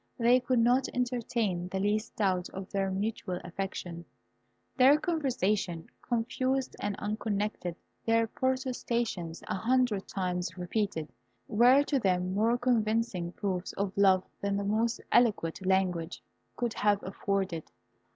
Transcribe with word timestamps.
They 0.17 0.39
could 0.39 0.57
not 0.57 0.89
entertain 0.95 1.67
the 1.69 1.79
least 1.79 2.15
doubt 2.15 2.49
of 2.55 2.71
their 2.71 2.89
mutual 2.89 3.39
affection. 3.43 4.03
Their 4.75 4.97
conversation, 4.99 5.89
confused 6.01 6.75
and 6.79 6.95
unconnected, 6.95 7.75
their 8.03 8.25
protestations 8.25 9.43
a 9.47 9.53
hundred 9.53 10.07
times 10.07 10.57
repeated, 10.57 11.11
were 11.47 11.83
to 11.83 11.99
them 11.99 12.33
more 12.33 12.57
convincing 12.57 13.33
proofs 13.33 13.73
of 13.73 13.95
love 13.95 14.23
than 14.41 14.57
the 14.57 14.63
most 14.63 14.99
eloquent 15.11 15.63
language 15.67 16.23
could 16.55 16.73
have 16.73 17.03
afforded. 17.03 17.69